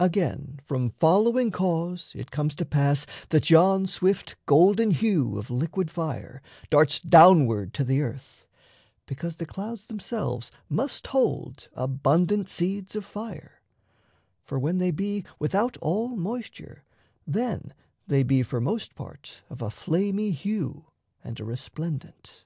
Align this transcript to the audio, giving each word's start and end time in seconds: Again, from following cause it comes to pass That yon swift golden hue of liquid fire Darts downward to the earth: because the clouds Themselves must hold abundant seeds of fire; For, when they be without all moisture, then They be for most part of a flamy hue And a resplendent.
Again, 0.00 0.58
from 0.66 0.90
following 0.90 1.52
cause 1.52 2.14
it 2.16 2.32
comes 2.32 2.56
to 2.56 2.64
pass 2.64 3.06
That 3.28 3.48
yon 3.48 3.86
swift 3.86 4.34
golden 4.44 4.90
hue 4.90 5.38
of 5.38 5.50
liquid 5.52 5.88
fire 5.88 6.42
Darts 6.68 6.98
downward 6.98 7.72
to 7.74 7.84
the 7.84 8.02
earth: 8.02 8.48
because 9.06 9.36
the 9.36 9.46
clouds 9.46 9.86
Themselves 9.86 10.50
must 10.68 11.06
hold 11.06 11.68
abundant 11.74 12.48
seeds 12.48 12.96
of 12.96 13.04
fire; 13.04 13.62
For, 14.42 14.58
when 14.58 14.78
they 14.78 14.90
be 14.90 15.24
without 15.38 15.76
all 15.76 16.16
moisture, 16.16 16.84
then 17.24 17.72
They 18.04 18.24
be 18.24 18.42
for 18.42 18.60
most 18.60 18.96
part 18.96 19.42
of 19.48 19.62
a 19.62 19.70
flamy 19.70 20.32
hue 20.32 20.86
And 21.22 21.38
a 21.38 21.44
resplendent. 21.44 22.42